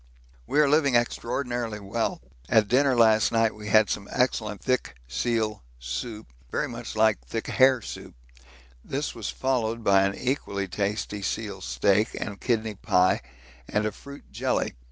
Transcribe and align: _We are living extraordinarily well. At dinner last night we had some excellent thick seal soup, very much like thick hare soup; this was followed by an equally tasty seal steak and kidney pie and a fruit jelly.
_We 0.47 0.59
are 0.59 0.67
living 0.67 0.95
extraordinarily 0.95 1.79
well. 1.79 2.21
At 2.49 2.67
dinner 2.67 2.95
last 2.95 3.31
night 3.31 3.53
we 3.53 3.67
had 3.67 3.87
some 3.87 4.09
excellent 4.11 4.63
thick 4.63 4.95
seal 5.07 5.63
soup, 5.77 6.33
very 6.49 6.67
much 6.67 6.95
like 6.95 7.19
thick 7.23 7.45
hare 7.45 7.83
soup; 7.83 8.15
this 8.83 9.13
was 9.13 9.29
followed 9.29 9.83
by 9.83 10.01
an 10.01 10.15
equally 10.15 10.67
tasty 10.67 11.21
seal 11.21 11.61
steak 11.61 12.15
and 12.19 12.41
kidney 12.41 12.73
pie 12.73 13.21
and 13.67 13.85
a 13.85 13.91
fruit 13.91 14.31
jelly. 14.31 14.73